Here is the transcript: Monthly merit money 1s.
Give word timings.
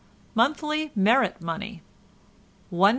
Monthly 0.33 0.89
merit 0.95 1.43
money 1.43 1.83
1s. 2.73 2.89